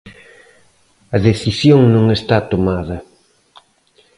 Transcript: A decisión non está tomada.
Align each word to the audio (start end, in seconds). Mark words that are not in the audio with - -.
A 1.15 1.17
decisión 1.27 1.79
non 1.95 2.05
está 2.17 2.37
tomada. 2.51 2.97